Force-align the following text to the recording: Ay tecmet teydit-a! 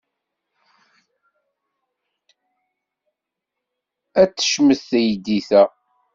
Ay 4.19 4.27
tecmet 4.35 4.81
teydit-a! 4.89 5.63